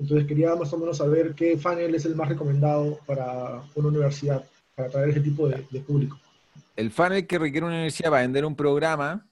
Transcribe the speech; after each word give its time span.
Entonces 0.00 0.26
quería 0.26 0.56
más 0.56 0.72
o 0.72 0.78
menos 0.78 0.96
saber 0.96 1.34
qué 1.34 1.58
funnel 1.58 1.94
es 1.94 2.06
el 2.06 2.16
más 2.16 2.30
recomendado 2.30 2.98
para 3.06 3.62
una 3.74 3.88
universidad, 3.88 4.42
para 4.74 4.88
atraer 4.88 5.10
ese 5.10 5.20
tipo 5.20 5.46
de, 5.46 5.66
de 5.70 5.80
público. 5.80 6.18
El 6.74 6.90
funnel 6.90 7.26
que 7.26 7.38
requiere 7.38 7.66
una 7.66 7.74
universidad 7.74 8.08
para 8.08 8.22
vender 8.22 8.46
un 8.46 8.56
programa 8.56 9.26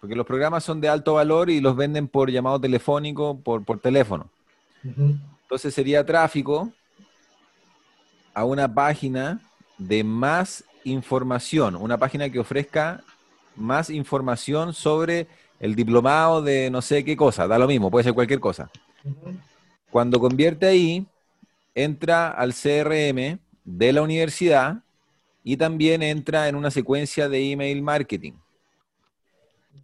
porque 0.00 0.16
los 0.16 0.26
programas 0.26 0.64
son 0.64 0.80
de 0.80 0.88
alto 0.88 1.14
valor 1.14 1.50
y 1.50 1.60
los 1.60 1.76
venden 1.76 2.06
por 2.06 2.30
llamado 2.30 2.60
telefónico, 2.60 3.40
por, 3.40 3.64
por 3.64 3.80
teléfono. 3.80 4.30
Entonces 4.82 5.74
sería 5.74 6.06
tráfico 6.06 6.72
a 8.34 8.44
una 8.44 8.72
página 8.72 9.40
de 9.78 10.04
más 10.04 10.64
información, 10.84 11.76
una 11.76 11.98
página 11.98 12.30
que 12.30 12.38
ofrezca 12.38 13.02
más 13.56 13.90
información 13.90 14.72
sobre 14.72 15.26
el 15.58 15.74
diplomado 15.74 16.42
de 16.42 16.70
no 16.70 16.82
sé 16.82 17.04
qué 17.04 17.16
cosa, 17.16 17.48
da 17.48 17.58
lo 17.58 17.66
mismo, 17.66 17.90
puede 17.90 18.04
ser 18.04 18.14
cualquier 18.14 18.40
cosa. 18.40 18.70
Cuando 19.90 20.20
convierte 20.20 20.66
ahí, 20.66 21.06
entra 21.74 22.30
al 22.30 22.52
CRM 22.52 23.38
de 23.64 23.92
la 23.92 24.02
universidad 24.02 24.82
y 25.42 25.56
también 25.56 26.02
entra 26.02 26.48
en 26.48 26.56
una 26.56 26.70
secuencia 26.70 27.28
de 27.28 27.52
email 27.52 27.82
marketing. 27.82 28.32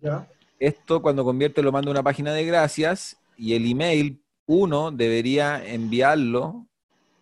Ya. 0.00 0.26
Esto 0.58 1.02
cuando 1.02 1.24
convierte 1.24 1.62
lo 1.62 1.72
manda 1.72 1.90
a 1.90 1.92
una 1.92 2.02
página 2.02 2.32
de 2.32 2.44
gracias 2.44 3.16
y 3.36 3.54
el 3.54 3.70
email, 3.70 4.20
uno 4.46 4.90
debería 4.90 5.64
enviarlo, 5.64 6.66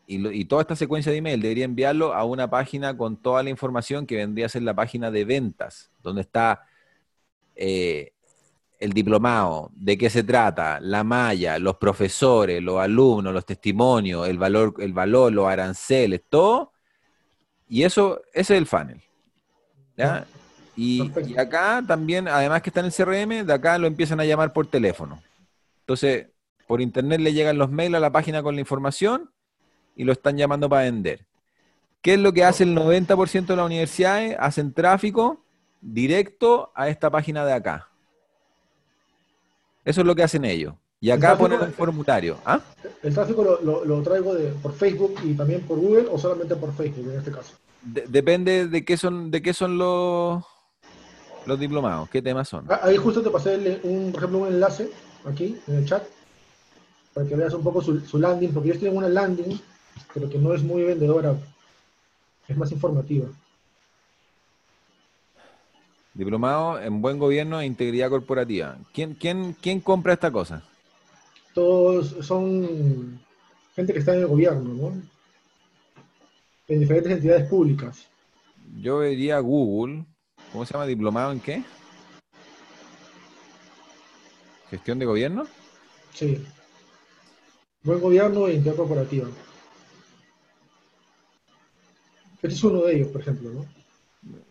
y, 0.06 0.18
lo- 0.18 0.32
y 0.32 0.44
toda 0.44 0.62
esta 0.62 0.76
secuencia 0.76 1.12
de 1.12 1.18
email 1.18 1.40
debería 1.40 1.64
enviarlo 1.64 2.14
a 2.14 2.24
una 2.24 2.50
página 2.50 2.96
con 2.96 3.16
toda 3.16 3.42
la 3.42 3.50
información 3.50 4.06
que 4.06 4.16
vendría 4.16 4.46
a 4.46 4.48
ser 4.48 4.62
la 4.62 4.74
página 4.74 5.10
de 5.10 5.24
ventas, 5.24 5.90
donde 6.02 6.22
está 6.22 6.62
eh, 7.54 8.12
el 8.78 8.92
diplomado, 8.92 9.70
de 9.74 9.98
qué 9.98 10.08
se 10.08 10.22
trata, 10.22 10.80
la 10.80 11.04
malla, 11.04 11.58
los 11.58 11.76
profesores, 11.76 12.62
los 12.62 12.80
alumnos, 12.80 13.32
los 13.32 13.44
testimonios, 13.44 14.26
el 14.26 14.38
valor, 14.38 14.74
el 14.78 14.92
valor, 14.92 15.32
los 15.32 15.46
aranceles, 15.46 16.22
todo. 16.28 16.72
Y 17.68 17.82
eso, 17.82 18.22
ese 18.32 18.54
es 18.54 18.58
el 18.58 18.66
funnel. 18.66 19.00
¿ya? 19.96 20.26
Y, 20.76 21.12
acá 21.36 21.84
también, 21.86 22.26
además 22.26 22.62
que 22.62 22.70
está 22.70 22.80
en 22.80 22.86
el 22.86 22.92
CRM, 22.92 23.44
de 23.44 23.52
acá 23.52 23.76
lo 23.76 23.86
empiezan 23.86 24.18
a 24.18 24.24
llamar 24.24 24.52
por 24.52 24.66
teléfono. 24.66 25.22
Entonces, 25.80 26.28
por 26.66 26.80
internet 26.80 27.20
le 27.20 27.34
llegan 27.34 27.58
los 27.58 27.70
mails 27.70 27.96
a 27.96 28.00
la 28.00 28.10
página 28.10 28.42
con 28.42 28.54
la 28.54 28.62
información 28.62 29.30
y 29.96 30.04
lo 30.04 30.12
están 30.12 30.36
llamando 30.36 30.68
para 30.68 30.82
vender. 30.84 31.26
¿Qué 32.02 32.14
es 32.14 32.20
lo 32.20 32.32
que 32.32 32.44
hace 32.44 32.64
el 32.64 32.74
90% 32.74 33.52
de 33.52 33.56
las 33.56 33.66
universidades? 33.66 34.36
Hacen 34.38 34.72
tráfico 34.72 35.38
directo 35.82 36.70
a 36.74 36.88
esta 36.88 37.10
página 37.10 37.44
de 37.44 37.52
acá. 37.52 37.88
Eso 39.84 40.00
es 40.00 40.06
lo 40.06 40.14
que 40.14 40.22
hacen 40.22 40.44
ellos. 40.44 40.74
Y 41.00 41.10
acá 41.10 41.36
ponen 41.36 41.60
un 41.60 41.72
formulario. 41.72 42.36
¿Ah? 42.44 42.60
¿El 43.02 43.14
tráfico 43.14 43.42
lo, 43.42 43.60
lo- 43.62 43.84
lo 43.84 44.02
traigo 44.02 44.34
de, 44.34 44.48
por 44.62 44.72
Facebook 44.74 45.14
y 45.24 45.34
también 45.34 45.62
por 45.62 45.78
Google 45.78 46.06
o 46.10 46.18
solamente 46.18 46.54
por 46.56 46.74
Facebook 46.74 47.10
en 47.10 47.18
este 47.18 47.30
caso? 47.30 47.54
De- 47.82 48.04
depende 48.06 48.68
de 48.68 48.84
qué 48.84 48.96
son, 48.96 49.30
de 49.30 49.40
qué 49.40 49.54
son 49.54 49.78
los, 49.78 50.44
los 51.46 51.58
diplomados, 51.58 52.08
qué 52.10 52.20
temas 52.20 52.48
son. 52.48 52.66
Ah, 52.70 52.80
Ahí 52.82 52.96
justo 52.98 53.22
te 53.22 53.30
pasé 53.30 53.54
el- 53.54 53.80
un, 53.84 54.10
por 54.12 54.20
ejemplo, 54.20 54.38
un 54.40 54.48
enlace 54.48 54.90
aquí 55.24 55.58
en 55.66 55.76
el 55.76 55.86
chat 55.86 56.02
para 57.14 57.26
que 57.26 57.34
veas 57.34 57.54
un 57.54 57.62
poco 57.62 57.82
su, 57.82 58.00
su 58.00 58.18
landing, 58.18 58.52
porque 58.52 58.68
ellos 58.68 58.80
tienen 58.80 58.98
una 58.98 59.08
landing, 59.08 59.58
pero 60.14 60.28
que 60.28 60.38
no 60.38 60.54
es 60.54 60.62
muy 60.62 60.82
vendedora, 60.82 61.36
es 62.48 62.56
más 62.56 62.72
informativa. 62.72 63.26
Diplomado 66.14 66.80
en 66.80 67.00
buen 67.00 67.18
gobierno 67.18 67.60
e 67.60 67.66
integridad 67.66 68.10
corporativa. 68.10 68.76
¿Quién, 68.92 69.14
quién, 69.14 69.56
quién 69.60 69.80
compra 69.80 70.14
esta 70.14 70.30
cosa? 70.30 70.62
Todos 71.54 72.16
son 72.26 73.20
gente 73.76 73.92
que 73.92 74.00
está 74.00 74.14
en 74.14 74.20
el 74.20 74.26
gobierno, 74.26 74.74
¿no? 74.74 75.02
En 76.68 76.80
diferentes 76.80 77.12
entidades 77.12 77.48
públicas. 77.48 78.06
Yo 78.80 78.98
vería 78.98 79.38
Google. 79.38 80.04
¿Cómo 80.52 80.66
se 80.66 80.72
llama? 80.72 80.86
¿Diplomado 80.86 81.32
en 81.32 81.40
qué? 81.40 81.62
¿Gestión 84.68 84.98
de 84.98 85.06
gobierno? 85.06 85.46
Sí. 86.12 86.44
Buen 87.82 88.00
gobierno 88.00 88.46
e 88.48 88.56
entidad 88.56 88.76
corporativa. 88.76 89.28
Este 92.42 92.48
es 92.48 92.64
uno 92.64 92.82
de 92.82 92.96
ellos, 92.96 93.08
por 93.08 93.20
ejemplo, 93.20 93.50
¿no? 93.50 93.66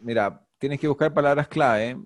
Mira, 0.02 0.42
tienes 0.60 0.80
que 0.80 0.88
buscar 0.88 1.14
palabras 1.14 1.48
clave. 1.48 1.98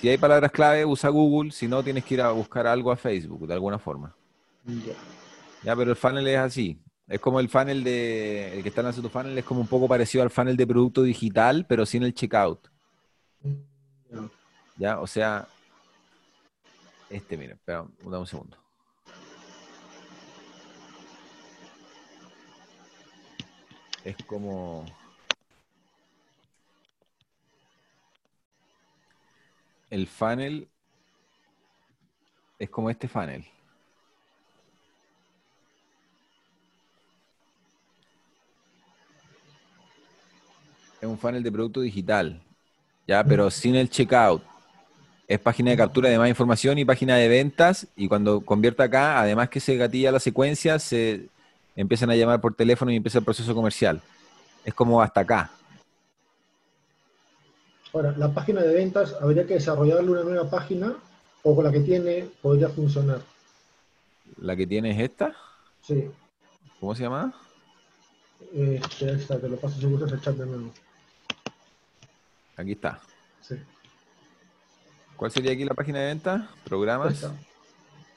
Si 0.00 0.08
hay 0.08 0.18
palabras 0.18 0.52
clave, 0.52 0.84
usa 0.84 1.08
Google. 1.08 1.50
Si 1.50 1.66
no, 1.66 1.82
tienes 1.82 2.04
que 2.04 2.14
ir 2.14 2.20
a 2.20 2.30
buscar 2.30 2.66
algo 2.66 2.92
a 2.92 2.96
Facebook, 2.96 3.46
de 3.46 3.54
alguna 3.54 3.78
forma. 3.78 4.14
Ya. 4.66 4.92
Ya, 5.62 5.74
pero 5.74 5.92
el 5.92 5.96
funnel 5.96 6.26
es 6.28 6.38
así. 6.38 6.78
Es 7.08 7.20
como 7.20 7.40
el 7.40 7.48
funnel 7.48 7.82
de. 7.82 8.56
El 8.56 8.62
que 8.62 8.68
está 8.68 8.82
en 8.82 9.02
tu 9.02 9.08
funnel 9.08 9.38
es 9.38 9.44
como 9.44 9.60
un 9.60 9.66
poco 9.66 9.88
parecido 9.88 10.22
al 10.22 10.30
funnel 10.30 10.56
de 10.56 10.66
producto 10.66 11.02
digital, 11.02 11.64
pero 11.66 11.86
sin 11.86 12.02
el 12.02 12.12
checkout. 12.12 12.68
Ya. 13.42 14.28
¿Ya? 14.76 15.00
O 15.00 15.06
sea. 15.06 15.48
Este, 17.08 17.36
mira, 17.36 17.54
espera, 17.54 17.86
dame 18.02 18.18
un 18.18 18.26
segundo. 18.26 18.56
Es 24.04 24.16
como. 24.26 24.84
El 29.88 30.06
funnel 30.06 30.68
es 32.58 32.68
como 32.68 32.90
este 32.90 33.08
funnel. 33.08 33.44
Es 41.00 41.08
un 41.08 41.18
funnel 41.18 41.42
de 41.42 41.52
producto 41.52 41.80
digital, 41.80 42.42
ya, 43.06 43.22
pero 43.24 43.50
sin 43.50 43.74
el 43.74 43.88
checkout. 43.88 44.42
Es 45.26 45.38
página 45.38 45.70
de 45.70 45.76
captura 45.78 46.10
de 46.10 46.18
más 46.18 46.28
información 46.28 46.78
y 46.78 46.84
página 46.84 47.16
de 47.16 47.28
ventas. 47.28 47.86
Y 47.96 48.08
cuando 48.08 48.42
convierta 48.42 48.84
acá, 48.84 49.20
además 49.20 49.48
que 49.48 49.60
se 49.60 49.76
gatilla 49.76 50.12
la 50.12 50.20
secuencia, 50.20 50.78
se 50.78 51.28
empiezan 51.76 52.10
a 52.10 52.16
llamar 52.16 52.40
por 52.40 52.54
teléfono 52.54 52.90
y 52.90 52.96
empieza 52.96 53.18
el 53.18 53.24
proceso 53.24 53.54
comercial. 53.54 54.00
Es 54.64 54.74
como 54.74 55.02
hasta 55.02 55.20
acá. 55.20 55.50
Ahora, 57.92 58.12
la 58.16 58.32
página 58.32 58.60
de 58.62 58.74
ventas, 58.74 59.14
¿habría 59.20 59.46
que 59.46 59.54
desarrollarle 59.54 60.10
una 60.10 60.24
nueva 60.24 60.50
página 60.50 60.94
o 61.42 61.54
con 61.54 61.64
la 61.64 61.70
que 61.70 61.80
tiene 61.80 62.28
podría 62.42 62.68
funcionar? 62.68 63.20
La 64.38 64.56
que 64.56 64.66
tiene 64.66 64.90
es 64.90 64.98
esta. 64.98 65.34
Sí. 65.80 66.10
¿Cómo 66.80 66.94
se 66.94 67.04
llama? 67.04 67.32
Este, 68.52 69.10
ahí 69.10 69.16
está, 69.16 69.38
te 69.38 69.48
lo 69.48 69.56
paso 69.56 69.78
si 69.78 69.86
gustas 69.86 70.12
el 70.12 70.20
chat 70.20 70.34
de 70.34 70.46
nuevo. 70.46 70.72
Aquí 72.56 72.72
está. 72.72 73.00
Sí. 73.40 73.56
¿Cuál 75.16 75.30
sería 75.30 75.52
aquí 75.52 75.64
la 75.64 75.74
página 75.74 76.00
de 76.00 76.06
venta? 76.06 76.50
Programas. 76.64 77.26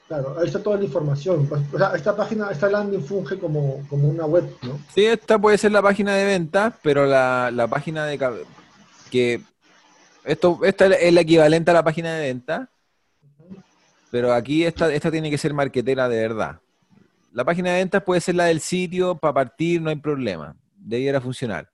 Claro, 0.08 0.36
ahí 0.40 0.46
está 0.46 0.62
toda 0.62 0.78
la 0.78 0.84
información. 0.84 1.46
Pues, 1.46 1.60
O 1.70 1.76
sea, 1.76 1.92
esta 1.94 2.16
página, 2.16 2.50
esta 2.50 2.70
landing 2.70 3.02
funge 3.02 3.38
como, 3.38 3.86
como 3.90 4.08
una 4.08 4.24
web, 4.24 4.50
¿no? 4.62 4.80
Sí, 4.94 5.04
esta 5.04 5.38
puede 5.38 5.58
ser 5.58 5.70
la 5.70 5.82
página 5.82 6.14
de 6.14 6.24
venta, 6.24 6.74
pero 6.82 7.04
la, 7.04 7.50
la 7.52 7.68
página 7.68 8.06
de 8.06 8.18
que 9.10 9.42
esto 10.24 10.60
esta 10.62 10.86
es 10.86 11.02
el 11.02 11.18
equivalente 11.18 11.70
a 11.70 11.74
la 11.74 11.84
página 11.84 12.14
de 12.14 12.26
venta, 12.26 12.70
pero 14.10 14.32
aquí 14.32 14.64
esta, 14.64 14.92
esta 14.92 15.10
tiene 15.10 15.30
que 15.30 15.38
ser 15.38 15.52
marquetera 15.52 16.08
de 16.08 16.20
verdad. 16.20 16.60
La 17.32 17.44
página 17.44 17.72
de 17.72 17.80
ventas 17.80 18.02
puede 18.02 18.22
ser 18.22 18.34
la 18.34 18.44
del 18.46 18.60
sitio 18.60 19.14
para 19.14 19.34
partir, 19.34 19.82
no 19.82 19.90
hay 19.90 19.96
problema, 19.96 20.56
debiera 20.74 21.20
funcionar. 21.20 21.70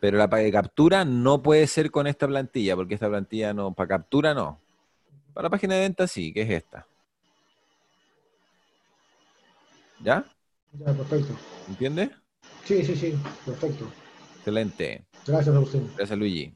Pero 0.00 0.18
la 0.18 0.26
de 0.26 0.52
captura 0.52 1.04
no 1.04 1.42
puede 1.42 1.66
ser 1.66 1.90
con 1.90 2.06
esta 2.06 2.26
plantilla, 2.26 2.76
porque 2.76 2.94
esta 2.94 3.08
plantilla 3.08 3.54
no, 3.54 3.72
para 3.72 3.88
captura 3.88 4.34
no. 4.34 4.58
Para 5.32 5.46
la 5.46 5.50
página 5.50 5.74
de 5.74 5.80
venta 5.80 6.06
sí, 6.06 6.32
que 6.32 6.42
es 6.42 6.50
esta. 6.50 6.86
¿Ya? 10.02 10.24
Ya, 10.72 10.92
perfecto. 10.92 11.34
¿Entiendes? 11.68 12.10
Sí, 12.64 12.84
sí, 12.84 12.96
sí, 12.96 13.14
perfecto. 13.44 13.86
Excelente. 14.38 15.04
Gracias, 15.26 15.54
Agustín. 15.54 15.90
Gracias, 15.96 16.18
Luigi. 16.18 16.54